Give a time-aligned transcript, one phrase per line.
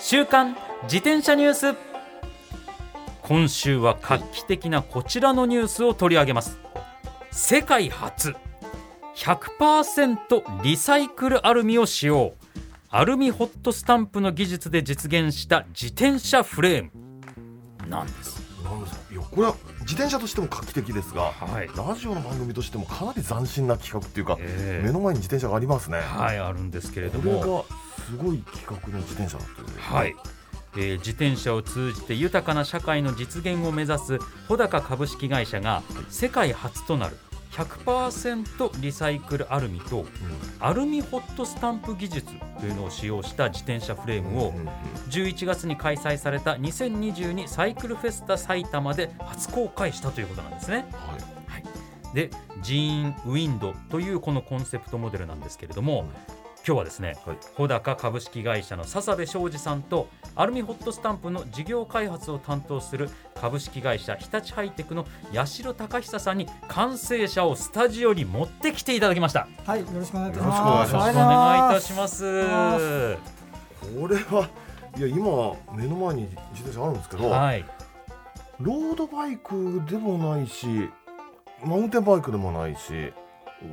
[0.00, 1.76] 週刊自転車ニュース。
[3.22, 6.60] 今週は画期的なこちらのニュースを取り上げます。
[7.32, 8.34] 世界初。
[9.16, 12.34] 100%リサイクルアルミを使用。
[12.90, 16.90] アルミホットスタンプの技術で実現した自転車フレーム。
[17.88, 18.40] なんです。
[19.10, 24.86] いやこれは自転車としても画期的ですがはい、ラジオの番組としてもかなり斬新な企画っていうか、ええ。
[24.86, 27.64] 目の前に自転車がありますね、はいあるんですけれども
[28.08, 29.74] すごい企画の自転車だったよね。
[29.78, 30.16] はい、
[30.76, 34.18] えー自転車を通じて豊かな社会の実現を目指す
[34.48, 37.16] 穂高株式会社が世界初となる
[37.52, 40.06] 100%リサイクルアルミと
[40.60, 42.26] アルミホットスタンプ技術
[42.60, 44.68] というのを使用した自転車フレームをうんうんうん
[45.10, 50.86] 11月に開催された2022サイクルフェスタ埼玉で初公開したということなんですね。
[50.92, 51.38] はい。
[52.14, 52.30] で
[52.62, 56.08] ジーンウィンドというこのコンセプトモデルなんですけれども、
[56.68, 69.48] 今日はですね、はい穂高株式会社の笹部昌司さんとアルミホットスタンプの事業開発を担当する株式会社日立ハイテクの八代隆久さんに完成車をスタジオに持ってきていただきました。
[69.64, 71.14] はい、よろしくお願いいたしよろしくお願いしますます。
[71.14, 73.18] よろしくお願いいたします。
[74.00, 74.48] これは
[74.98, 77.64] いや今目の前に自転車あるんですけど、はい、
[78.60, 80.66] ロードバイクでもないし
[81.64, 83.10] マウンテンバイクでもないし、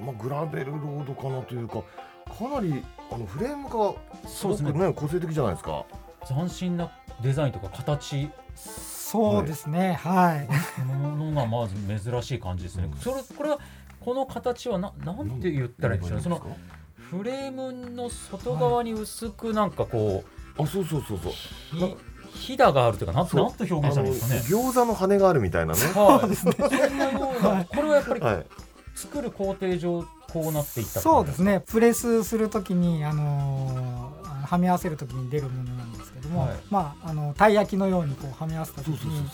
[0.01, 1.83] まあ、グラベルロードかなというか
[2.25, 3.93] かなりあのフレームが
[4.29, 5.85] すごくそうね個性的じゃないですか。
[6.27, 10.83] 斬新なデザインとか形そうですね、はい。
[10.83, 12.85] ものがまず珍しい感じですね。
[12.91, 13.59] うんそれこれは
[13.99, 16.23] この形はななんて言ったらいいんでしょうね。
[16.23, 16.41] その
[17.09, 20.23] フレームの外側に薄くなんかこ
[20.57, 21.31] う、あそうそうそうそう
[22.33, 24.41] ひひだがあるというかなんと表現したらいいですかね。
[24.41, 25.79] 餃子の羽があるみたいなね。
[25.79, 28.45] はい、そんなようこれはやっぱりはい。
[28.95, 30.05] 作る工程上
[30.35, 36.57] こうなっていったそうですね、プレスするときに、あのーはめ合わせるときに出るものなんですけども、はい。
[36.69, 39.28] まあ、あのたい焼きのようにこうはめ合わせたときに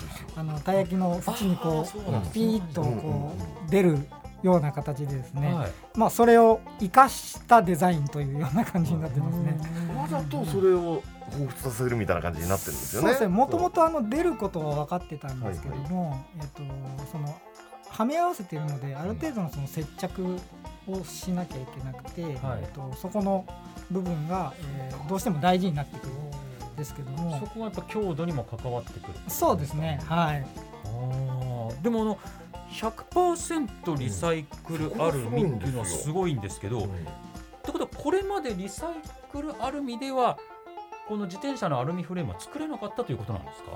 [0.64, 3.36] たい焼きの縁にあこうピーッとこ
[3.68, 3.98] う出る
[4.42, 5.72] ような形でですね、はい。
[5.96, 9.60] まあ、それを生かしたデザインというような感じになってますね。
[9.96, 13.10] わざとそれを彷彿させるみたいな感じになってるんですよね。
[13.10, 13.28] そうですね。
[13.28, 16.62] もともとあの出ることは分かってたんですけども、えっと
[17.12, 17.36] その
[17.92, 20.38] はめ合わせているのである程度のその接着
[20.88, 22.60] をしなきゃいけなくて、はい。
[22.64, 23.46] えっとそこの
[23.92, 26.76] 部分が、えーどうしても大事になってくるん。
[26.78, 29.14] ですけどそも、こはやっぱ強度にも関わってくる。
[29.28, 30.00] そうですね。
[30.06, 30.46] はい。
[30.86, 31.82] あー。
[31.82, 32.18] でもあの
[32.72, 36.86] 100%リサイクルアルミっていうのはすごいんですけど、うん。
[36.86, 36.88] っ
[37.62, 38.94] てことはこれまでリサイ
[39.32, 40.38] クルアルミでは
[41.08, 43.72] この自転車のアルミフレームは作れなかったということなんですか？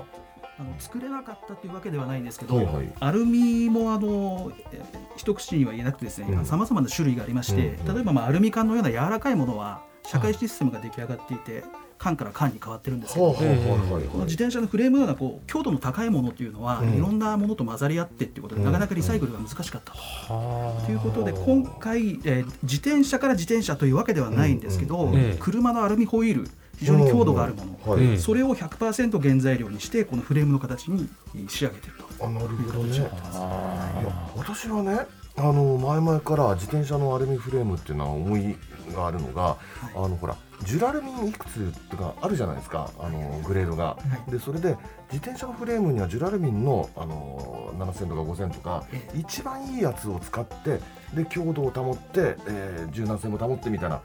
[0.58, 2.92] あの作れなかったというわけではないんですけど、はいはい。
[2.98, 4.82] アルミもあのえ
[5.16, 6.30] 一口には言えなくてですうん。
[6.30, 7.94] ねさまざまな種類がありまして、うんうん。
[7.94, 11.64] 例えば、まあ、アルミ缶のような柔らかいものは社会システムが出来上がっていて、
[11.98, 16.94] 缶から缶に変わってるんですけど、はいはいこの自転車のフレームのようなこう強度の高いものというのは、うん。
[16.94, 18.66] いろんなものと混ざり合ってっていうことで、うん。
[18.66, 19.98] なかなかリサイクルが難しかったと。
[19.98, 25.18] はということで今回、えー自転車から自転車というわけではないんですけど、うんうん。
[25.18, 25.36] ええ。
[25.38, 26.48] 車のアルミホイール
[26.78, 28.04] 非常に強度があるもの、はい。
[28.04, 31.08] ええそれを100%原材料にしてこのフレームの形に
[31.48, 32.26] 仕上げていると。
[32.26, 32.96] あなるほどね。
[32.96, 35.00] いやあ私はね
[35.38, 38.56] あの前々から自転車のアルミフレームっていうのは思い
[38.94, 39.56] があるのが、
[39.94, 42.90] あのほらジュラルミンいくつとかあるじゃないですか。
[42.98, 43.84] あのグレードが。
[43.84, 44.30] はい。
[44.30, 44.76] でそれで
[45.12, 50.80] 自転車のフレームにはジュラルミンのあの7000とか5000とかえ一番いいやつを使って
[51.14, 54.00] で強度を保って、えー柔軟性も保ってみたいな。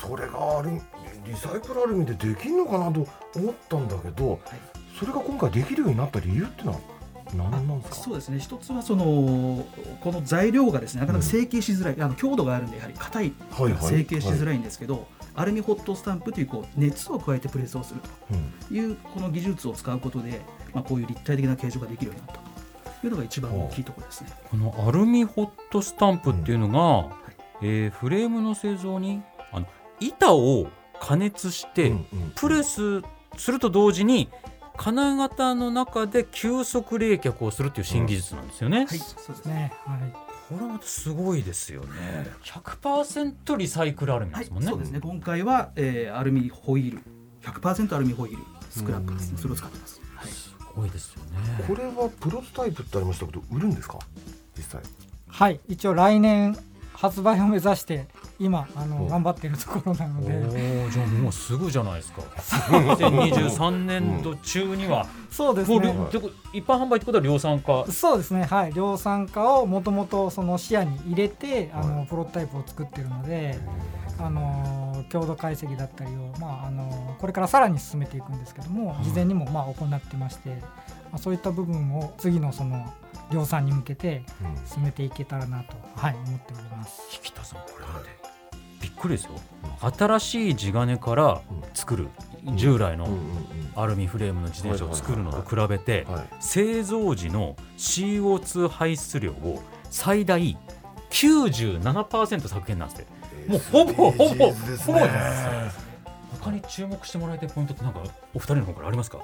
[0.00, 0.80] それがアルミ
[1.26, 4.40] リサイクルアルミでできるのかなと思ったんだけど、
[4.98, 6.78] それが今回できるようになった理由ってのは
[7.34, 7.96] 何なんですか？
[7.96, 8.38] そうですね。
[8.38, 9.66] 一つはその
[10.00, 13.82] この材料がですねなかなか成形しづらい、あの強度があるんでやはり硬いはいはい。
[13.82, 18.00] 成形しづらいんですけど、アルミホットスタンプというこう熱を加えてプレスをする
[18.30, 18.52] うん。
[18.68, 20.40] というこの技術を使うことで、
[20.72, 22.42] まあ、こういう立体的な形状ができるようになった。
[23.00, 24.30] というのが一番大きいところですね。
[24.50, 27.16] このアルミホットスタンプっていうのが、
[27.62, 29.22] えーフレームの製造に
[29.52, 29.66] あの
[30.00, 30.68] 板を
[31.04, 33.02] 加熱して、うんうんプレス
[33.36, 34.28] すると同時に
[34.76, 38.86] 金型の中で急速冷却をするっていう新技術なんですよね。
[38.86, 39.54] はい、そうですね。
[39.54, 39.72] ね。
[39.84, 39.98] はい。
[40.48, 42.26] これまたすごいですよね。
[42.44, 44.68] 100%リサイクルアルミではいすもんね。
[44.68, 45.00] そうですね。
[45.00, 47.02] 今回は、えーアルミホイール、
[47.42, 53.98] 100%アルミホイール、スクラップですねそれを使ってます、はい、すごいですよねこれはプロトタイプってありましたけど売るんですか？
[54.56, 54.82] 実際
[55.28, 56.56] はい一応来年
[56.92, 58.06] 発売を目指して
[58.38, 62.22] 今あのお頑張っているところなのおでーじゃあもうすぐじゃないですか。
[62.22, 65.78] 2023年度中には、そうですね。
[66.52, 67.86] 一般販売ってことは量産化。
[67.90, 68.44] そうですね。
[68.44, 68.72] はい。
[68.72, 73.58] 量産化をもともとその視野に入れてあのプロトタイプを作ってるので
[74.18, 82.92] あの強度解析だったりを、まあ、あのこれからさらに進めていくんですけども事前にもまあ行ってまして、まあ、そういった部分を次のその
[83.32, 84.66] 量産に向けてうん。
[84.66, 87.02] 進めていけたらなと、はい、思っております。
[87.24, 88.10] 引田さんこれだって
[88.80, 89.32] びっくりですよ。
[89.80, 91.40] 新しい地金から
[91.72, 92.08] 作る
[92.54, 93.18] 従来のうんうん
[93.76, 96.06] アルミフレームの自転車を作るのと比べて
[96.38, 99.60] 製造時の CO2 排出量を
[99.90, 100.56] 最大
[101.10, 103.50] 97%削減なんですって。
[103.50, 104.94] もうほぼほぼ SDGs ですね。
[104.94, 105.06] ほぼ
[106.44, 108.00] 他に注目してもらいたいポイントってなんか
[108.34, 109.18] お二人の方からありますか？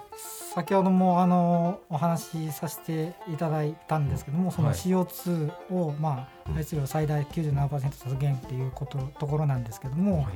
[0.55, 4.77] 先ほどもあのお話しさせていただいたんですけども、そのはい。
[4.77, 10.27] CO2 を、まあ、排出量最大97%削減っていうことところなんですけども、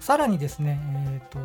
[0.00, 1.38] さらにですね、えーと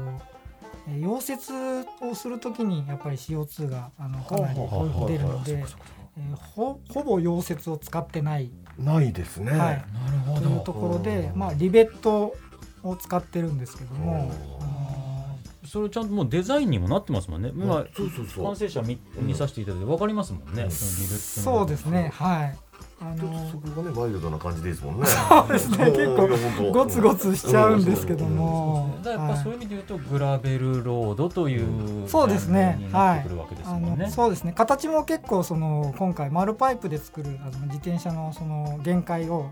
[0.89, 1.53] えー溶接
[2.01, 4.59] をするときにやっぱり CO2 があのかなり
[5.07, 8.49] 出るので、えーほほぼ溶接を使ってない、
[8.79, 9.51] ないですね。
[9.51, 9.73] はい、な
[10.11, 12.35] るほというところで、まあ、リベット
[12.83, 14.31] を使ってるんですけども、
[15.67, 17.51] それちゃんともうデザインにもなってますもんね。
[17.53, 18.45] 今そうそうそう。
[18.45, 20.71] 完成者見見させていただいて分かりますもんね、うん。
[20.71, 22.11] そのそうですね。
[22.13, 22.57] はい。
[22.99, 25.05] あちょっのとそこがねワイルドな感じですもんね。
[25.05, 25.85] そうですね。
[25.91, 32.77] 結構ゴツゴツしちゃうんですけども、だからやっぱそういう意味で言うと、グラベルロードというそうですね。
[32.79, 33.79] ジャンルになってくるわけですあ。
[33.79, 34.53] のそうですね。
[34.53, 39.51] 形も結構その今回丸パイプで作るあの自転車のその限界を、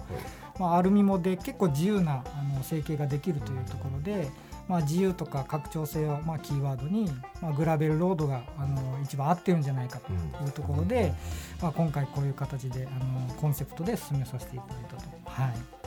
[0.60, 4.30] まあ、アルミもで結構自由なあの成形ができるというところで、
[4.68, 7.10] まあ、自由とか拡張性をまあキーワードに、
[7.42, 11.14] まあ、グラベルロードがあの一番合ってるんじゃないかというところで、
[11.62, 15.04] まあ、今回こういう形であのコンセプトで進めさせていただいたと。
[15.26, 15.86] はい。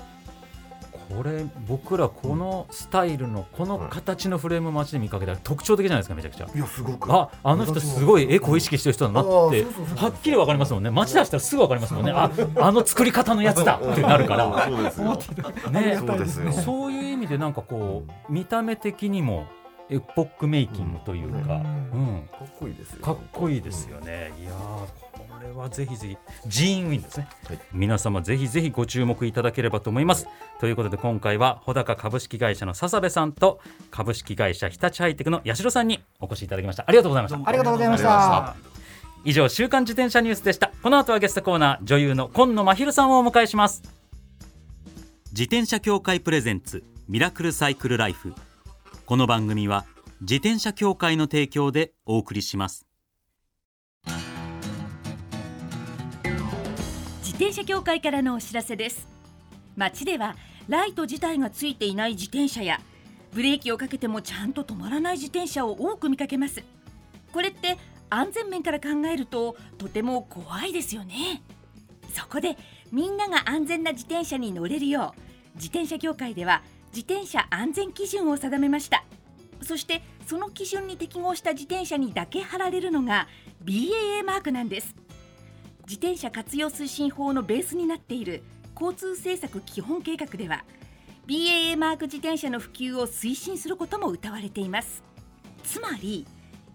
[1.08, 6.48] これ僕らこのスタイルのこの形のフレーム街で見かけたら特徴的じゃないですかめちゃくちゃ。
[6.54, 7.10] いやすごく。
[7.10, 9.64] ああの人すごいエコ意識してる人だなって
[9.96, 10.90] はっきり分かりますもんね。
[10.90, 12.12] 街出したらすぐ分かりますもんね。
[12.12, 14.68] ああの作り方のやつだってなるから。
[14.68, 15.70] そうですよ。
[15.70, 15.96] ね。
[15.98, 16.52] そうですよ。
[16.52, 19.46] そういう意味でなんかこう見た目的にも
[19.90, 23.02] エポックメイキングというか、うんうん、かっこいいですよ。
[23.02, 24.32] かっこいいですよね。
[24.38, 26.16] いやーこれはぜひぜひ
[26.46, 30.26] ジーンウィンですね、はい皆様ぜひぜひご注目いただければと思います。
[30.60, 33.60] ということで今回は穂高株式会社の笹部さんと
[33.90, 36.84] 株式会社日立ハイテクの八代さんにお越しいただきました。
[36.86, 37.48] ありがとうございました。
[37.48, 38.56] ありがとうございました。
[39.24, 40.70] 以上週刊自転車ニュースでした。
[40.82, 43.82] この後はゲストコーナー女優の今野真昼さんをお迎えします。
[45.30, 48.34] 自転車協会プレゼンツミラクルサイクルライフ。
[49.06, 49.86] この番組は
[50.20, 52.86] 自転車協会の提供でお送りします。
[57.22, 59.08] 自転車協会からのお知らせです
[59.74, 60.36] 街では
[60.68, 62.78] ライト自体がついていない自転車や
[63.32, 66.62] ブレーキをかけてもちゃんと止まらない自転車を多く見かけます
[67.32, 67.78] これって
[68.10, 71.42] 安全面から考えるととても怖いですよね
[72.12, 72.58] そこで
[72.90, 75.20] みんなが安全な自転車に乗れるよう
[75.54, 76.62] 自転車協会では
[76.94, 79.04] 自転車安全基準を定めました。
[79.62, 83.28] そしてその基準に適合した自転車にだけ貼られるのが
[83.64, 84.94] BAA マークなんです。
[85.86, 88.42] 自転車活用推進法のベースになっている
[88.74, 90.64] 交通政策基本計画では
[91.26, 95.02] BAA マーク自転車の普及を推進することも謳われています。
[95.64, 96.26] つまり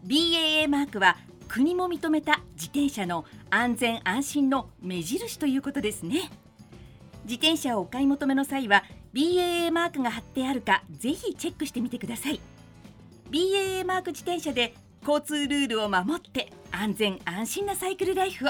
[0.05, 6.31] BAA マークは国も認めた自転車の安全安心の目印ということですね。
[7.25, 8.83] 自転車をお買い求めの際は
[9.13, 12.39] BAA マークが貼ってあるかぜひチェックしてみてください。
[13.29, 14.74] BAA マーク自転車で
[15.08, 18.50] 交通ルールを守って安全安心なサイクルライフを。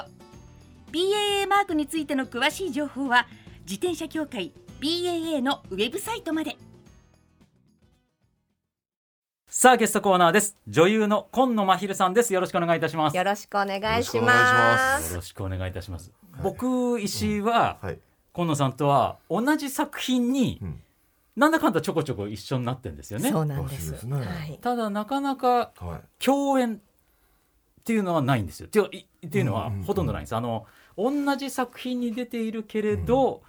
[0.91, 3.27] BAA マークについての詳しい情報は
[3.63, 6.55] 自転車協会 BAA のウェブサイトまで。
[9.47, 10.57] さあゲストコーナーです。
[10.67, 12.33] 女優の今野真昼さんです。
[12.33, 13.17] よろしくお願いいたします。
[13.17, 14.19] よろしくお願いし。
[14.19, 15.11] ます。
[15.11, 17.99] よろしくお願いいたします、僕石井は、はい。
[18.33, 20.79] 今野さんとは同じ作品に、うん
[21.35, 23.89] なんだかんだちょこちょこ一緒になってんですよねそうなんです。
[23.89, 24.59] ですねはい。
[24.61, 26.23] ただなかなかはい。
[26.23, 26.79] 共演っ
[27.83, 33.41] ていうのはないんですよっていういっていうのはうんうんうんほとんどないんです、あの同じ作品に出ているけれど、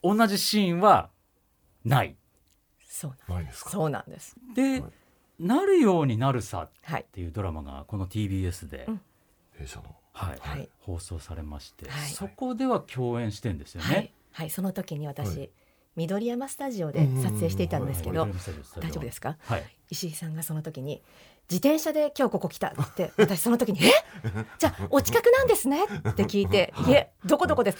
[0.00, 1.10] 同じシーンは
[1.84, 2.14] ない
[2.88, 3.70] そうないですか？
[3.70, 4.36] そうなんです。
[4.54, 4.84] で、はい
[5.40, 7.06] なるようになるさっはい。
[7.10, 9.00] ていうドラマがこの TBS で、うん
[9.58, 9.96] 弊社の。
[10.12, 13.86] はいはい放送されまして、はいそこでは共演してんですよね。
[13.86, 14.12] はい。
[14.32, 14.50] はい。
[14.50, 15.50] その時に私、はい
[15.96, 18.26] 緑山スタジオで撮影していたんですけど、
[18.80, 19.36] 大丈夫ですか？
[19.40, 19.62] はい。
[19.90, 21.02] 石井さんがその時に
[21.50, 23.90] 自転車で今日ここ来たって私その時に「え？
[24.58, 26.90] じゃあお近くなんですね」って聞いて「い。
[26.92, 27.78] えどこどこです」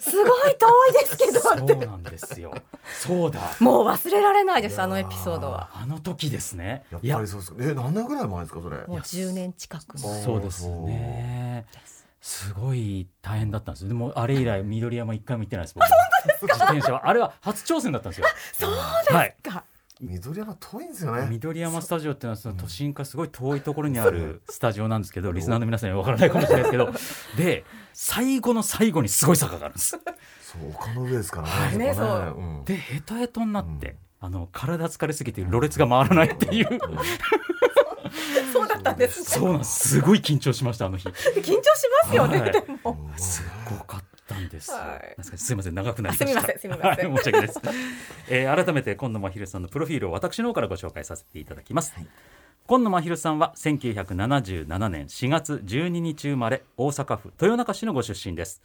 [0.00, 2.54] すごい遠いですけどそうってなんですよ。
[3.02, 3.40] そうだ。
[3.60, 5.68] もう忘れられないですあのエピソードは。
[5.74, 6.84] あの時ですね。
[6.90, 7.58] やっいやぱりそうですか。
[7.62, 8.76] え何年ぐらい前ですかそれ？
[8.86, 10.22] もう10年近く前。
[10.22, 11.66] そうですね。
[11.84, 11.97] す
[12.54, 13.88] ごい大変だったんですよ。
[13.88, 15.84] でもあれ以来 緑山一回も行ってないです僕。
[16.48, 17.08] 自転車は。
[17.08, 18.26] あれは初挑戦だったんですよ。
[18.52, 19.36] そうはい。
[19.42, 19.64] か
[20.00, 21.26] 緑山遠いんですよね。
[21.28, 26.92] 緑山スタジオっていうのはその都心からすごい遠いところにあるスタジオなんですけどリスナーの皆さんには分からないかもしれないですけど
[27.36, 29.98] で最後の最後にすごい坂があるんです。
[30.40, 31.76] そう丘の上ですからはい。
[31.76, 32.10] ねそこね。
[32.10, 32.34] そう。
[32.38, 32.64] うん。
[32.64, 33.96] でヘトヘトになって、うん。
[34.20, 36.68] あの体疲れすぎてろれつが回らないっていう
[38.52, 44.70] そうだったんですねそうなんですすごい緊張しましたあの日 緊張しますよね、はいでもすごかったんです。
[44.70, 46.40] はいすみません長くなりました。
[46.40, 47.60] あすみませんすみませんはい、申し訳ないです。
[48.28, 51.94] えー改めて今野真昼さんのプロフィールを私の方からご紹介させていただきます。
[52.66, 58.62] 今野真昼さんは1977年4月12日生まれ大阪府豊中市のご出身です。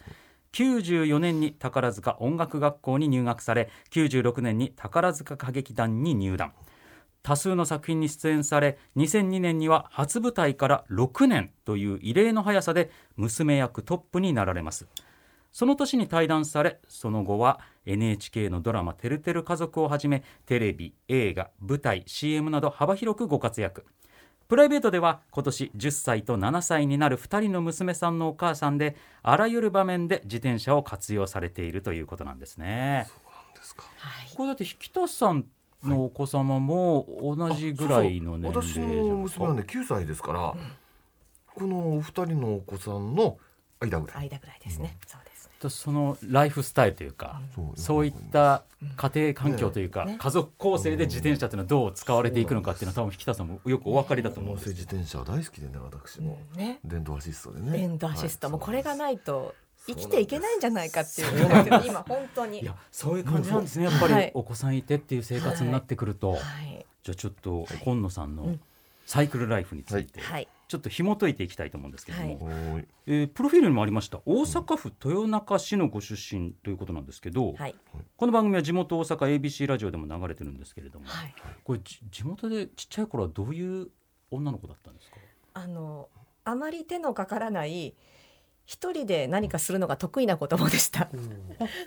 [0.54, 6.54] 94年に宝塚音楽学校に入学され96年に宝塚歌劇団に入団
[7.24, 14.88] 多数の作品に出演され2002年には初舞台から6年という異例の速さで娘役トップになられます。
[15.54, 23.86] その年に退団されその後は NHK のドラマ「てるてる家族」をはじめテレビ映画舞台 CM など幅広くご活躍。
[24.50, 33.08] プライベートでは今年10歳と7歳になる2人の娘さんのお母さんであらゆる場面で自転車を活用されているということなんですね。
[33.98, 34.36] はい。
[34.36, 35.46] これだって引田さん
[35.88, 39.46] のお子様も同じぐらいの年齢私じゃないのですか。
[39.46, 40.56] 娘はね9歳ですから、
[41.56, 43.38] このお二人のお子さんの
[43.80, 45.54] 間ぐらい、間ぐらいですね、そうですね。
[45.60, 48.64] とそのライフスタイルというか、そうそういった
[48.98, 50.18] 家庭環境というか、ね。
[50.20, 59.56] 家族構成で自転車っていうのはどう使われていくのかっていうのは多分引田さんもよくお分かりだと思うん音です声自転車大好きでね私も、ね電動アシストでね電動アシストもはいこれがないと
[59.88, 62.62] 生きていけないんじゃないかっていう今本当に。
[62.62, 63.86] いやそういう感じなんですね。
[63.86, 66.86] やっぱはいりお子さんいてっていう生活になってくると、はい。
[67.04, 68.62] じゃあちょっと今野さんのうん。
[69.06, 70.48] サイクルライフについてはい。
[70.70, 72.88] ちょっと紐解いていきたいと思うんですけれども、はい。
[73.06, 74.22] えープロフィールにもありました。
[74.26, 77.76] 大阪府豊中市のご出身ということなんですけど、はい。
[78.16, 81.36] この番組は地元大阪 ABC ラジオでも流れてるんですけれども、はい。
[81.66, 83.90] これじ地元でちっちゃい頃はどういう
[84.32, 85.18] 女の子だったんですか？
[85.56, 86.08] あの
[86.46, 87.94] あまり手のかからない
[88.66, 91.02] 一人で何かするのが得意な子供でした。
[91.04, 91.10] あ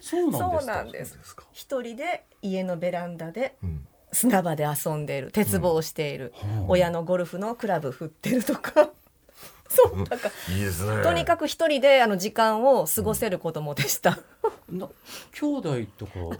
[0.00, 1.18] そうなんです
[1.52, 3.86] 一人で家のベランダでうん。
[4.12, 6.64] 砂場で遊んでいる鉄棒をしている、はあ。
[6.68, 8.90] 親のゴルフのクラブ振ってるとか。
[9.68, 11.02] そうなんかいいですね。
[11.02, 14.18] とにかく一人であの時間を過ごせる子供でした。
[14.70, 14.88] な
[15.32, 16.36] 兄弟とかは？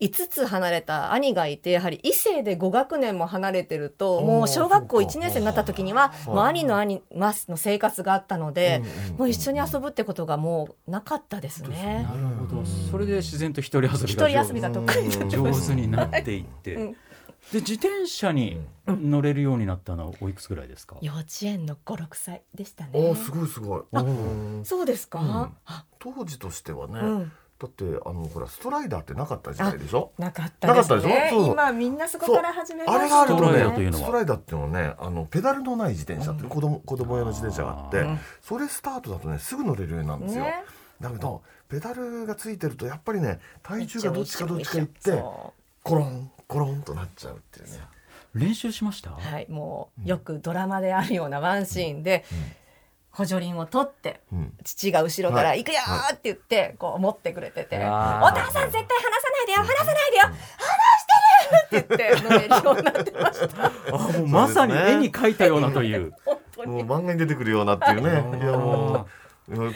[0.00, 5.12] 5つ離れた兄がいてやはり異性で5学年も離れてるともう小学校そうか。
[5.12, 6.26] 1年生になった時にははい。
[6.28, 8.82] もう兄の兄の生活があったので
[9.16, 12.06] もう一緒に遊ぶってことがもうなかったですね。
[12.08, 12.14] な。
[12.14, 12.64] るほど。
[12.90, 16.36] それで自然と一人遊び一が人遊びが得意上手になって。
[16.36, 16.92] いって、うん。
[16.92, 23.16] で自転車に乗れるようになったのはおいくつぐらいですか、幼稚園の5、6歳でしたおねー。
[23.16, 23.82] すごいすごい。
[23.92, 25.30] あうんそうですか、うん。
[25.64, 25.84] あ。
[25.98, 30.12] 当時としてはね、うんだってあのほらストライダーってなかった時代でしょ？
[30.16, 31.44] なかったですなかったでねしょ？
[31.44, 31.52] そう。
[31.54, 34.04] 今みんなそこから始めましたあれがあるとストライねダーというのは。
[34.04, 38.06] ストライダーっていうのはねあのペダルのない自転車っていう子供子供用の自転車があって
[38.42, 40.54] それスタートだとねすぐ乗れるようになるんですよ、ね。
[41.00, 47.80] だけどペダルがついてるとやっぱりね体重がどっちかどっちかいってそコロンコロンとなっちゃうっていうね。
[48.34, 52.24] 練習しました、うはいもうよくドラマであるようなワンシーンで
[53.18, 54.52] 補助輪を取ってうん。
[54.62, 55.64] 父が後ろから「はい。
[55.64, 55.80] 行くよ!」
[56.14, 60.34] って言ってこう持ってくれてて「お父さん絶対離さないでよ離さないでよ離
[60.98, 66.12] してる!」って言って乗れるようになってましたあもうまさに絵に描いたようなという。
[66.66, 68.10] もう漫画に出てくるようなっていうね。
[68.38, 69.06] いやもう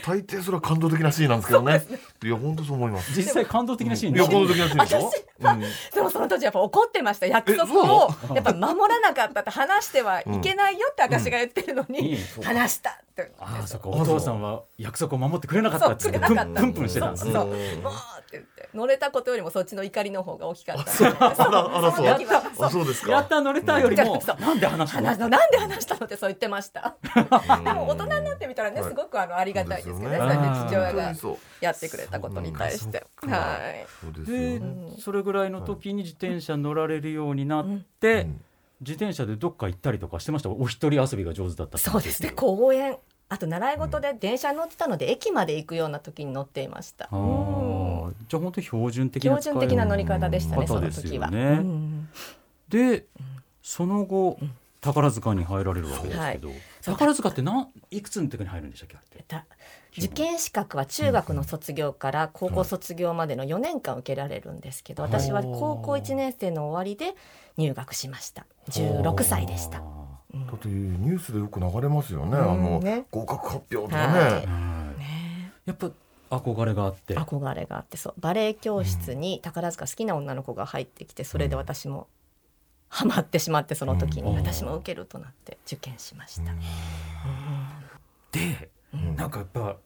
[0.05, 1.83] 大抵それは感動的なシーンなんですけどね。
[2.23, 3.17] いや本当そう思います。
[3.17, 5.13] 実際感動的なシーンいや感動的なシーンでしょ？
[5.41, 5.61] うん。
[5.61, 8.11] でもその当時やっぱ怒ってました約束を。
[8.35, 12.43] やっぱ守らなかったって話してはいけないよって私が言ってるのにうん。
[12.45, 13.33] 話したって。
[13.39, 13.89] ああそっか。
[13.89, 16.63] お父さんは約束を守ってくれなかったってそうプくれなかった。
[16.63, 17.33] ンプンしてたんですね。
[17.33, 17.53] そうそう。
[17.53, 17.83] うん。
[17.83, 20.91] もうって言って乗れたことよりもそっちの怒りの方が大きかった。
[20.91, 23.13] そあそうですか。
[23.13, 24.23] やった乗れたよりも。
[24.41, 25.29] なんで話したの？
[25.29, 26.07] なんで話したの？
[26.07, 26.97] ってそう言ってました。
[27.05, 27.65] うん。
[27.65, 28.91] でも大人になってみたらねはい。
[28.91, 30.17] すごくあのありがたいですけどね。
[30.17, 31.15] そそうやって父親が
[31.61, 33.07] やってくれたことに対して。
[33.27, 33.87] はい。
[34.01, 34.63] そうで
[35.01, 38.41] それぐらいの時に自転車乗られるようになって、うん。
[38.81, 40.51] 自転車でどっか行ったりとかしてました？
[40.51, 42.31] お一人遊びが上手だったそうですね。
[42.31, 42.97] 公園
[43.33, 47.09] あと習い事で電車に乗ってたので駅まで行くような時に乗っていました。
[47.11, 48.13] あー。
[48.29, 51.31] じゃあ本当に標準的な標準的な乗り方でしたねその時は。
[51.33, 52.09] うん。
[52.69, 53.07] で
[53.63, 54.39] その後
[54.83, 56.51] 宝塚に入られるわけですけど、
[56.85, 58.97] 宝塚って何いくつの時に入るんでしたっけ？
[58.97, 59.45] あれっ
[59.97, 67.15] 受験資格は中学の卒業から高校卒業までの4年間受けられるんですけど、私は高校1年生の終わりで
[67.57, 68.45] 入学しました。
[68.69, 69.83] 16歳でした。
[70.35, 73.07] だってニュースでよく流れますよね、あうんのね。
[73.11, 74.33] 合格発表とかね、はい。
[74.33, 75.91] はいやっぱ
[76.31, 77.15] 憧れがあって。
[77.17, 78.15] 憧れがあってそう。
[78.19, 82.09] バレエ教室に宝塚好きな女の子が入ってきてそれで私も
[82.89, 84.27] ハマってしまってその時うん。
[84.27, 86.53] に私も受けるとなって受験しました。
[88.33, 89.15] で、ん。
[89.15, 89.77] なんかやっぱ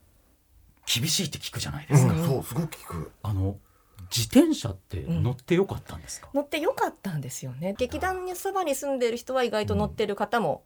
[0.86, 2.24] 厳しいって聞くじゃないですか、うん。
[2.24, 3.10] そうすごく聞く。
[3.22, 3.56] あの
[4.14, 7.74] 自転車って乗ってよかったんですか、乗ってよかったんですよね。
[7.78, 10.62] 劇団にそばに住んでる人は意外と乗ってる方も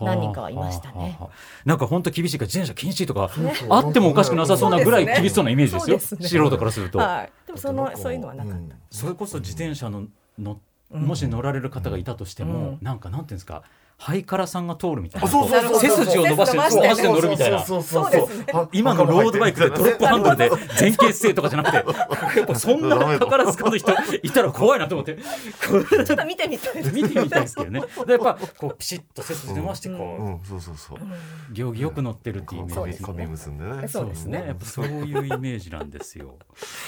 [0.00, 0.94] 何人かはいましたね。
[0.94, 1.32] はあはあはあ。
[1.64, 5.98] なんか本当厳しいから自転車禁止とかそうそうあってもおかしくなさそうなぐらい厳しそうなイメージですよ。
[5.98, 6.28] すね。
[6.28, 8.72] 素人からすると、はい、でもそのそういうのはなかった、うん。
[8.90, 10.06] それこそ自転車の
[10.38, 12.78] のもし乗られる方がいたとしても、うん。
[12.80, 13.62] なんかなんていうんですか
[14.00, 15.26] ハイカラさんが通るみたいな。
[15.26, 17.58] あそうそうそう背筋を伸ばして伸ばして乗るみたいな。
[17.64, 18.12] そうそうそう。
[18.12, 20.58] ですねあ今のロードバイクでドロップハンドルで前
[20.90, 25.16] 傾姿勢とかじゃなくてやっぱそんな宝塚の人いたら怖いなと思って。
[25.16, 26.74] ちょっと見てみたい。
[26.74, 27.82] です見てみたいですけどね。
[28.06, 30.98] でやっぱこうピシッと背筋伸ばしてこう、うんそうそうそう。
[31.52, 33.88] 行儀よく乗ってるっていうイメージです髪ね結んでね。
[33.88, 34.44] そうですね。
[34.46, 36.36] やっぱそういうイメージなんですよ。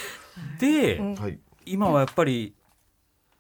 [0.61, 1.01] で、
[1.67, 2.55] 今はやっぱり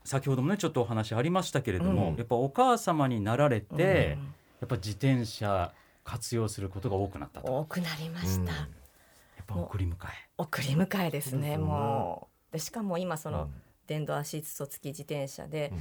[0.05, 2.17] 先ほどもねちょっとお話ありましたけれども、うん。
[2.17, 3.81] やっぱお母様になられて、うん。
[3.81, 5.73] やっぱ自転車
[6.05, 7.53] 活用することが多くなったと。
[7.53, 8.49] や多くなりました、うん。
[8.49, 9.97] っぱ送り迎え。
[10.39, 11.65] 送り迎えですねうん。
[11.65, 12.53] もう。
[12.53, 13.55] でしかも今その、うん。
[13.87, 15.79] 電動アシスト付き自転車で,、うん。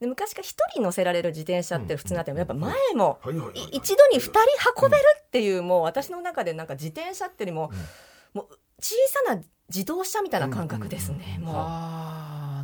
[0.00, 3.18] で昔から一人乗せられる自転車って普通になってもやっぱ前も
[3.72, 4.40] 一度に二人
[4.82, 7.72] 運べるっていうもう私の中でなんか自転車っていうより
[8.34, 8.94] も,、もう小
[9.26, 11.44] さな自動車みたいな感覚ですね、うん。
[11.46, 11.54] もう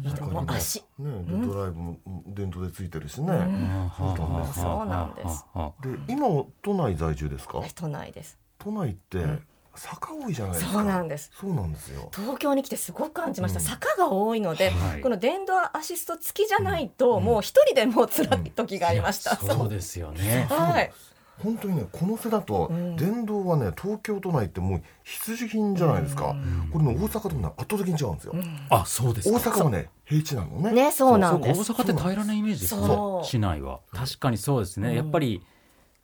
[0.04, 0.84] ああいいともう足。
[0.98, 1.96] ねでドライブも
[2.26, 3.90] 電動でついてるしね、うん。
[3.96, 7.62] そうなんですはで今は都内在住ですか？
[7.74, 8.38] 都内です。
[8.58, 9.42] 都内ってん。
[9.76, 10.72] 坂多いじゃないですか。
[10.72, 11.30] そうなんです。
[11.34, 12.08] そうなんですよ。
[12.14, 13.64] 東京に来てすごく感じました、うん。
[13.64, 15.00] 坂が多いので、はい。
[15.00, 20.46] この電動アシスト付きじゃないと、もう一人でもう辛い時がありました、そうですよね。
[20.48, 20.92] はい
[21.42, 22.96] 本当にねこの世だとうん。
[22.96, 26.34] 電動はね東京都内ってもう必需品じゃないですか、
[26.72, 28.34] これね大阪ともね圧倒的に違うんですよ、
[28.70, 29.36] あそうですか。
[29.38, 30.72] 大阪はね平地なのね。
[30.72, 32.88] ねそうなん大阪って平らなイメージですね。
[33.24, 33.80] 市内は。
[33.92, 34.94] 確かにそうですね、うん。
[34.94, 35.42] やっぱり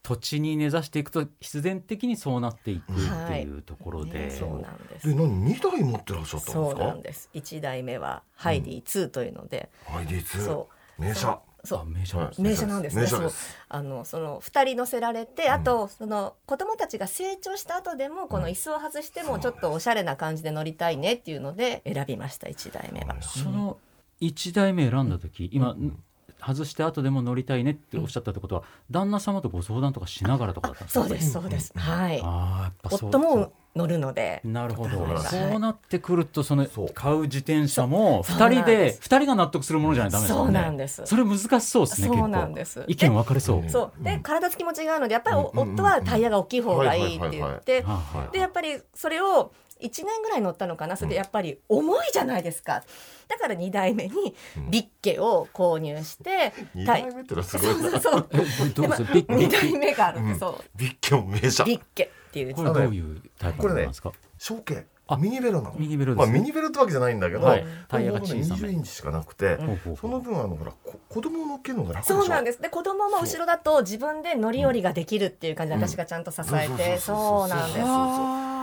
[0.03, 2.95] 土地に根ざしていくと必然的にそうなっていくっ
[3.29, 5.09] ていうところで、ねそうなんです。
[5.09, 6.77] で何二台持ってらっしゃったんですか？
[6.77, 7.29] そうなんです。
[7.35, 11.37] 一台目はハイディ2というので、ID2 そ名車そう。
[11.37, 11.41] あ名車
[11.71, 12.51] なんですね。
[12.51, 13.07] 名車なんですね。
[13.07, 23.21] そすあのその2人乗せられて、あとその子供たちが成長した後でもこの椅子を外してもちょっとおしゃれな感じで乗りたいねっていうので選びました1台目は。
[23.23, 23.79] その
[24.21, 25.75] 1台目選んだ時、今、
[26.41, 31.01] 外して後でも乗りたいねっておっしゃったってことは、旦那様とご相談とかしながらとかだったんですか？
[31.01, 32.21] そうですそうです、はい。
[32.23, 34.41] ああやっぱそう夫も乗るので。
[34.45, 35.23] なるほど、はい。
[35.23, 36.89] そうなってくるとそのそう。
[36.93, 38.37] 買う自転車もそう。
[38.37, 41.03] 2人で二人が納得するものじゃないとダメですそうなんです。
[41.05, 42.85] それ難しそうですねそうなんです。
[42.89, 44.05] 意見分かれそう、でそう。
[44.05, 47.85] で体つきも違うのでやっぱり夫はタイヤが大きい方がいいって言って
[48.33, 52.83] でやっぱりそれを1年ぐらい乗ったのかなそれでやっぱり重いじゃないですか。
[53.29, 54.35] だから2台目に
[54.69, 57.91] ビッケを購入して、二タイ台目ってのはすごいな。
[57.93, 60.39] そうそうえどうですビッビ2ッ台目があるんで、うん。
[60.39, 60.65] そう。
[60.77, 61.65] ビッケも名車。
[61.65, 62.55] ビッケっていう。
[62.55, 65.75] これどういうタイプなんですか、小径あミニベロなの。
[65.77, 66.33] ミニベロですね。
[66.33, 67.67] まあミニベロってわけじゃないんだけど、はい。
[67.89, 68.69] タイヤが小さめ。
[68.69, 69.97] 20インチしかなくて、ほうほうほう。
[69.97, 72.21] その分あのほらこ子供を乗っけるのが楽でしょ？
[72.21, 72.63] そうなんです。
[72.63, 75.83] で子供も後ろだと自分で乗り降りができるっていう感じでうん。
[75.89, 76.99] 私がちゃんと支えて。
[76.99, 77.81] そうそうなんです。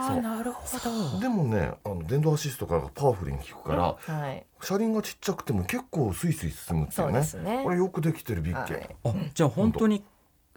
[0.08, 0.78] なるほ
[1.12, 10.02] どでもねあの電動アシストからがパワフルに効くから、はい車輪がちっちゃくても結構スイスイ進むっていそううねですねこれよくできてるビッケ、はいあじゃあ本当に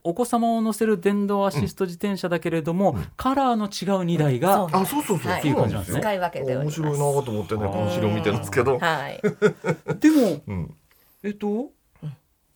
[0.04, 6.00] お子様を乗せる電動アシスト自転車だけれども、カラーの違う2台が、そうあそうそうそう、はいっていう感じなんですね。
[6.02, 6.82] 使い分けております。
[6.82, 9.22] 面白いなと思ってねこの資料見てるんですけど、はい。
[10.00, 10.76] でもうん、
[11.24, 11.72] えっと、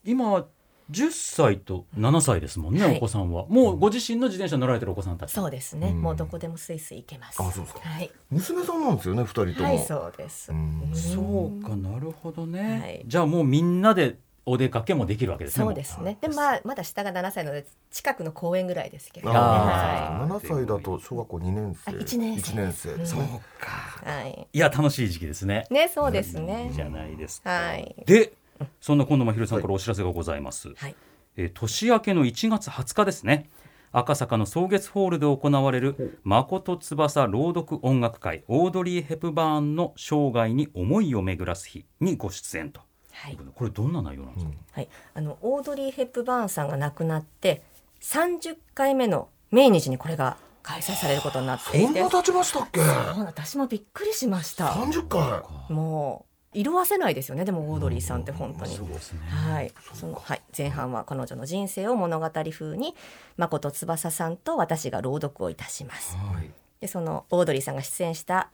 [0.03, 0.45] 今は
[0.91, 2.97] 10歳と7歳ですもんね、はい。
[2.97, 3.47] お子さんは。
[3.47, 5.31] もうご自身の自転車乗られてるお子さんたち。
[5.31, 5.89] そうですね。
[5.89, 6.01] うん。
[6.01, 7.41] もうどこでもスイスイ行けます。
[7.41, 7.79] あそうですか。
[7.81, 8.11] はい。
[8.29, 10.51] 娘さんなんですよね二人とも、はいそうです。
[10.51, 10.91] うん。
[10.93, 13.03] そうかなるほどね、はい。
[13.07, 16.17] じゃあもうみんなでお出かけもできるわけですねそうですね。
[16.21, 19.29] でまあまだ下が7歳なので近くの公園ぐらいですけど。
[19.29, 21.91] ねあはあ、7歳だと小学校2年生。
[21.91, 22.89] あ一年生一年生。
[22.91, 23.07] うん。
[23.07, 23.19] そう
[23.59, 24.01] か。
[24.05, 24.47] いはい。
[24.53, 25.65] いや楽しい時期ですね。
[25.71, 27.95] ねそうですいいねじゃないですか、はい。
[28.05, 28.33] で
[28.79, 30.95] そんな今度まひるさんからお知らせがございます、はい。
[31.37, 33.49] えー年明けの1月20日ですね。
[33.91, 42.81] 赤坂の草月ホールで行われる誠翼朗読音楽会オードリー・ヘプバーンの生涯に思いを巡らす日にご出演と、
[43.15, 43.37] はい。
[43.55, 47.63] これどんな内容なんですか、はい、あのオードリー・ヘップバーンさんが亡くなって
[48.01, 51.87] 30回目の命日にこれが開催されることになっていて。
[51.87, 52.81] そんな経ちましたっけ？
[52.81, 54.67] 私もびっくりしました。
[54.67, 55.41] 30回
[55.73, 58.75] もう色褪せないですよねでもオードリーさんって本当に。
[58.75, 59.19] そうですね。
[59.27, 60.41] はい、そのはい。
[60.57, 62.95] 前半は彼女の人生を物語風に
[63.37, 66.15] 誠翼さんと私が朗読をいたします。
[66.15, 66.49] はい。
[66.81, 68.49] でそのオードリーさんが出演した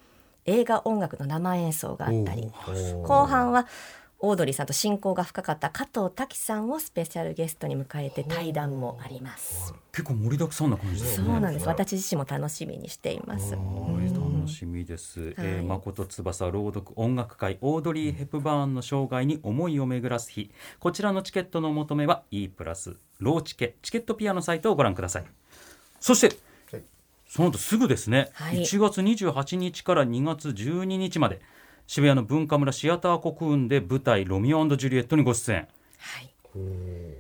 [0.46, 2.52] 映画音楽の生演奏があったり
[3.04, 3.68] 後半は
[4.24, 9.74] オードリーさんと親交が深かった加藤滝さんをスペシャルゲストに迎えて対談もあります。
[9.92, 11.68] 結構盛りだくさんな感じですねそうなんです。
[11.68, 13.56] 私自身も楽しみにしています。
[13.56, 13.92] はい
[14.42, 20.52] 楽しみです、えー、誠翼朗読音楽会オードリー・ヘプバーンの生涯に思いを巡らす日。
[20.80, 25.26] こちらのチケットのお求めは E プラスローチケチケットピアのサイトをご覧ください。
[26.00, 26.36] そして、
[26.72, 26.84] はい。
[27.28, 28.62] その後すぐですね、はい。
[28.62, 31.42] 1月28日から2月12日まで
[31.94, 36.34] 渋谷の文化村シアターコクーンで舞台「ロミオジュリエット」にご出演はい。
[36.42, 37.18] これ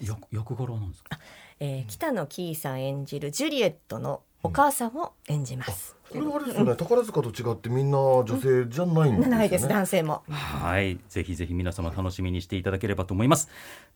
[0.00, 1.18] 役役柄なんですか？
[1.58, 5.96] えー北野キーさん演じるジュリエットのお母さんを演じます。
[6.10, 10.22] これはあれですよね宝塚と違ってみんな女性じゃないんですよねないです男性も。
[10.30, 13.48] はい、ぜひぜひ皆様楽しみにしていただければと思います。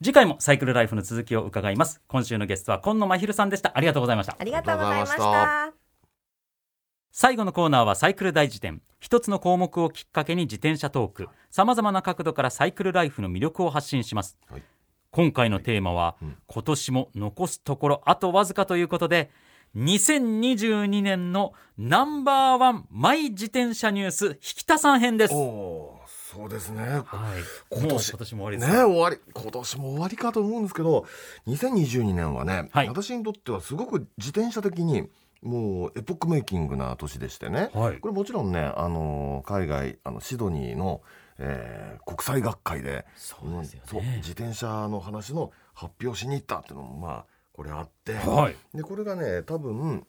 [0.02, 2.02] 次回もサイクルライフの続きを伺います。
[2.08, 3.70] 今週のゲストは今野真昼さんでした。
[3.72, 4.42] ありがとうございましたあ。
[4.42, 5.81] りがとうございました。
[7.14, 8.80] 最後のコーナーはサイクル大辞典。
[8.98, 11.28] 一つの項目をきっかけに自転車トーク。
[11.50, 14.38] 様々な角度からサイクルライフの魅力を発信します。
[14.48, 14.62] はい
[15.10, 19.30] 今回のテーマは、うん今年も残すところあとわずかということで、
[19.76, 25.34] 2022年のナンバーワンマイ自転車ニュース引田さん編です。
[25.34, 27.02] おそうですねはい、
[27.68, 28.84] 今年今年も終わりねです。
[28.86, 31.04] 終わり今年も終わりかと思うんですけど
[31.46, 35.10] 2022年はね、はい私にとってはすごく自転車的に
[35.42, 37.98] もうエポックメイキングな年でしてね、はい。
[37.98, 41.02] これもちろんねあの海外あのシドニーの、
[41.38, 44.16] えー国際学会でそうですよね。
[44.18, 48.56] 自転車の話の発表しに行ったっていうのもまあこれあって、はい。
[48.74, 50.06] でこれがね多分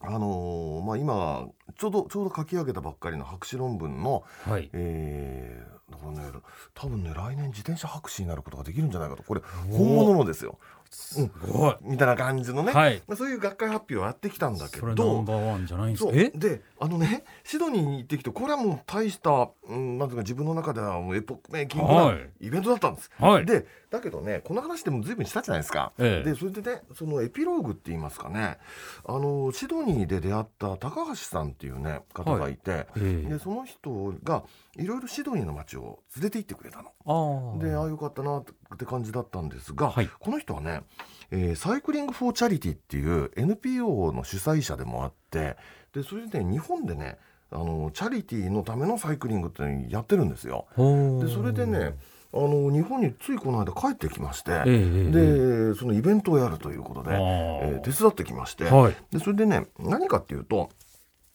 [0.00, 4.68] あのーまあ今ちょうどちょうど書き上げたばっかりの博士論文のはい。
[4.72, 6.40] えー、だからね
[6.74, 9.22] 多分ね来年自転車博士になることができるんじゃないかと。
[9.22, 10.58] これ本物のですよ、
[10.90, 11.76] すごい。
[11.82, 13.02] みたいな感じのね、はい。
[13.06, 15.96] まあそういう学会発表をやってきたんだけそれナどンバーワンじゃないん
[16.38, 22.30] であのねシドニーに行ってきてこれはもう大した、うん、なんていうか自分の中ではもうエポックメイキングはない。
[22.40, 23.46] イベントだったんです、はい。
[23.46, 26.30] でだけどねこの話でも随分したじゃないですか、ええ。
[26.30, 28.58] でそれでねそのエピローグって言いますかね。
[29.06, 33.30] あのシドニーで出会った高橋さんっていうね方がいて、ええ。
[33.30, 34.44] でその人が
[34.78, 36.92] いろいろシドニーの街を連れて行ってくれたの。
[37.06, 37.64] ああ。
[37.64, 38.44] でああよかったなっ
[38.76, 40.82] て感じだったんですが、はいこの人はね、
[41.30, 45.56] えーサイクリング・フォー・チャリティっていう NPO の主催者でもあって
[45.92, 47.18] でそれでね日本でね
[47.50, 50.66] あのチャリティーのためのサイクリングってやってるんですよ。
[50.76, 51.94] でそれでね
[52.34, 54.70] あの日本についこの間帰ってきまして、ええええ
[55.08, 60.70] えでそのイベントをやるということで、えー手伝ってきまして、はいでそれでね何かっていうと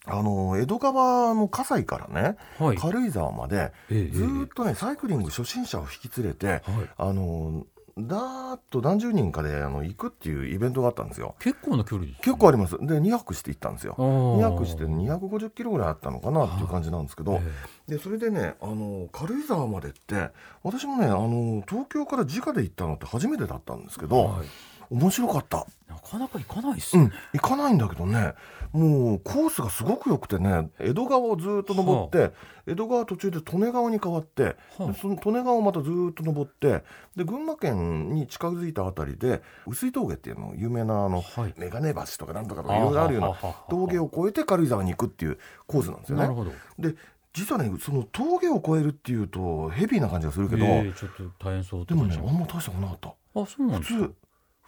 [0.04, 2.76] あの江戸川の葛西からね、はい。
[2.76, 6.62] 軽井沢までええずーっとねサイクリング初心者を引き連れて、はい。
[6.96, 7.66] あの
[7.98, 11.34] だーっと何十人かであの行くっていうイベントがあったんですよ。
[11.38, 12.20] 結構な距離ですね。
[12.24, 12.78] 結構あります。
[12.78, 13.94] で2泊して行ったんですよ。
[13.98, 17.40] 2 2泊して250キロぐらいあったのかなっていう感じなんですけど、
[17.86, 20.30] でそれでねあの軽井沢までって
[20.62, 24.46] 私もねあの東京から直で行ったのって初めてだったんですけど、はい
[24.92, 25.66] 面白かった。
[25.88, 28.34] なかなか行かないですうん行かないんだけどね
[28.72, 32.34] もうコースがすごく良くてね江戸川をずーっと登って、
[32.66, 36.82] 江戸川途中で利根川に変わって、はあでその利根川をまたずーっと登って
[37.14, 46.22] で群馬県に近づいたあたりで碓氷峠っていうの有名なあの、はいメガネ橋とかなんとかとかいろいろあるような峠を越えて軽井沢に行くっていうコースなんですよね。
[46.22, 46.52] なるほど。
[46.78, 46.94] で
[47.34, 53.08] 実はねその峠を越えるっていうとヘビーな感じがするけど、ええちょっと大変そうでもねあんま大したことなかった。
[53.08, 53.98] あ、そうなんですか。
[54.00, 54.14] 普通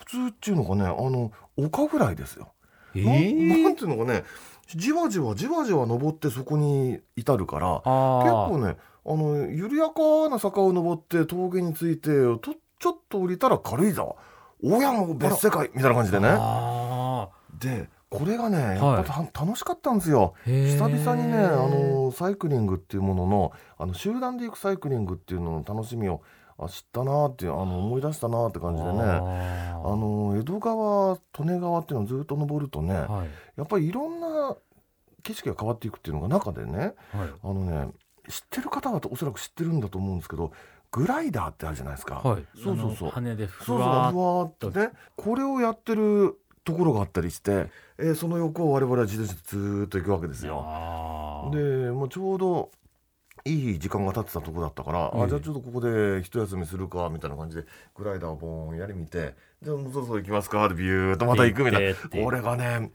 [0.04, 2.52] 普通っていうのがねあの丘ぐらいですよ。
[2.94, 4.24] えなえなんていうのかね
[4.68, 14.14] じわじわじわじわ登ってそこに至るから結あ構ねあの緩やかな坂を登って峠に着いてとちょっと降りたら軽井沢
[14.62, 16.20] 大山も別世界みたいな感じであ。
[16.20, 16.28] ね。
[16.38, 19.02] あでこれがねやはい。
[19.02, 20.34] っぱた、楽しかったんですよ。
[20.44, 26.22] 久々にねあのサイクリングっていうもののあの集団で行くサイクリングっていうのの楽しみを
[26.58, 33.28] あ知ったなっていうあの思い出したなって感じでねああの江戸川利根川っていうのをずっと登るとね、ーはい。
[33.56, 34.56] やっぱりいろんな
[35.22, 36.94] 景色が変わっていくっていうのが中でねはい。
[37.42, 37.88] あのね
[38.28, 40.52] 知ってる方はおそらく知ってるんだと思うんですけど
[40.90, 42.46] グライダーってあるじゃないですか、はい。
[42.54, 47.66] そうそうそう羽でふわーっとねこれをやってるところがあったりして、
[47.98, 51.50] えーその横を我々は自転車でずーっと行くわけですよ。
[51.52, 52.70] でもうちょうど
[53.46, 55.22] いい時間が経ってたとこだったから、ええ。
[55.24, 61.96] あじゃあちょっとここで一休みするかみたいな感じでグライダーをボーンやり見てじゃあもうそろそろ行きますかでビューッとまた行くみたいな。
[62.24, 62.90] 俺がね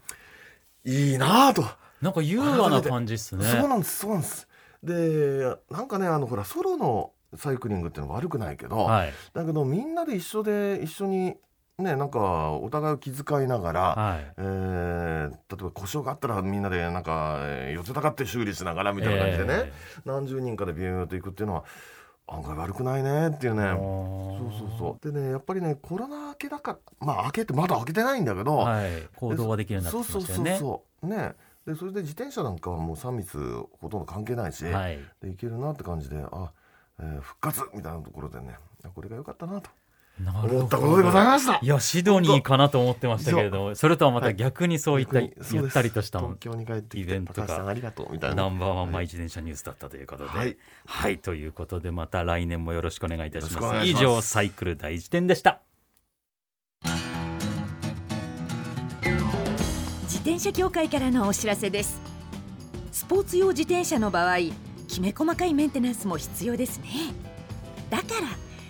[0.84, 1.64] いいなぁと、
[2.00, 3.44] なんか優雅な感じっすね。
[3.44, 4.48] そうなんですそうなんです。
[4.82, 9.12] でなんかねあのほらソロのサイクリングっていうのは悪くないけど、はい。
[9.34, 11.36] だけどみんなで一緒で一緒に
[11.80, 14.32] ねなんかお互いを気遣いながら、はい。
[14.36, 19.72] えー例えば故障があったらみんなでなんか、えー寄せたがって修理しながらみたいな感じでね、え
[20.04, 21.64] 何十人かでビューンと行くっていうのは
[22.28, 23.62] 案外悪くないねっていうね。
[23.62, 24.38] ー。
[24.38, 25.12] そうそうそう。
[25.12, 28.90] でねやっぱりねコロナ明けだからまあ明けってまだ明けてないんだけど、はい。
[29.16, 30.50] 行動はできるようになってきましたよね。
[30.50, 31.34] そうそうそうね。
[31.66, 33.36] でそれで自転車なんかはもう3密
[33.80, 34.98] ほとんど関係ないし、はい。
[35.20, 36.52] でいけるなって感じであ、
[36.98, 38.56] えー復活みたいなところでね
[38.94, 39.70] これが良かったなと
[40.26, 41.58] 思ったことでございました。
[41.62, 48.36] いやシドニーかなと思ってましたけれどもそれとはまた逆にそういったゆったりとした東京に帰ってきてイベントがありがとうみたいな。
[48.44, 50.38] ナンバーワンマイ自転車ニュースだったということで、は
[50.86, 53.86] はいい、ということでまた来年もよろしくお願いいたします。
[53.86, 55.60] 以上サイクル大辞典でした。
[60.02, 62.00] 自転車協会からのお知らせです。
[62.92, 64.36] スポーツ用自転車の場合
[64.86, 66.88] きめ細かいメンテナンスも必要ですね。
[67.88, 68.49] だから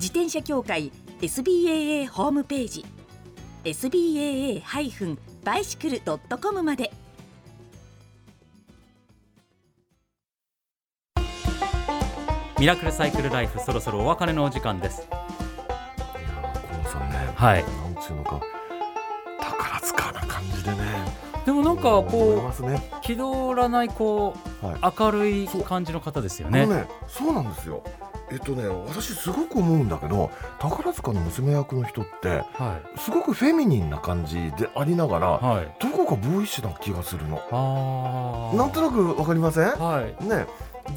[0.00, 2.86] 自転車協会 SBAA ホームページ
[3.64, 6.90] SBAA-bicycle.com まで。
[12.58, 15.02] ミラクルサイクルライフそろそろお別れのお時間です。
[15.02, 17.64] いやーこのさんね、はい。
[17.64, 18.40] なんちゅうのか
[19.38, 20.78] 宝塚な感じでね。
[21.44, 22.82] でもなんかこますね。
[22.90, 26.66] う気取らないこはう明るい感じの方ですよね。
[26.66, 27.84] ねそうなんですよ
[28.30, 35.76] えっとね私すごく思うんだけど宝塚の娘役の人ってはいすごくフェミニンな感じでありながらはい。
[35.80, 37.36] どこかボーイッシュな気がするの。
[38.56, 40.24] なんとなくわかりませんはい。
[40.24, 40.46] ね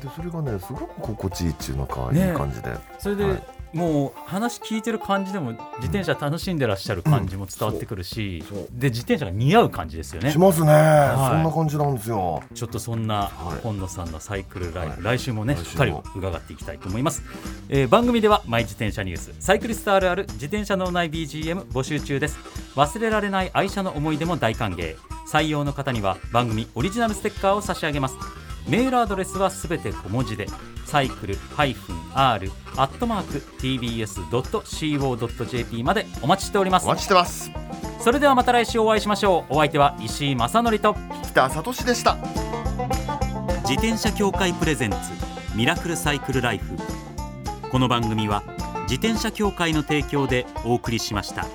[0.02, 3.44] でそれがねすごく心地いいっていうのか、ねいい感じでそれで、はい
[3.74, 8.68] もう話聞いてる感じでも自転車楽しんでらっしゃる感じも伝わってくるし、そうそう。
[8.72, 10.32] で自転車が似合う感じですよね。
[10.32, 10.70] しますね、い。
[10.70, 12.44] そんな感じなんですよ。
[12.54, 13.62] ちょっとそんなはい。
[13.62, 15.18] 本野さんのサイクルライフ、はい。
[15.18, 17.24] 来週もねしっかり伺っていきたいと思います、
[17.70, 22.38] えー番組ではマイ自転車ニュースサイクリストあるある自転車脳内 BGM 募集中です。
[22.76, 24.96] 忘れられない愛車の思い出も大歓迎。
[25.28, 28.16] 採用の方には番組オリジナルステッカーを差し上げます。
[28.68, 30.48] メールアドレスはすべて小文字で
[30.94, 31.74] サイクル -r
[32.14, 36.86] アットマーク tbs.co.jp までお待ちしております。
[36.86, 37.50] お待ちしてます。
[38.00, 39.56] それではまた来週お会いしましょう。
[39.56, 42.16] お相手は石井正則と北里志でした。
[43.64, 44.98] 自転車協会プレゼンツ
[45.56, 46.78] ミラクルサイクルライフ。
[47.72, 48.44] この番組は
[48.84, 51.48] 自転車協会の提供でお送りしました。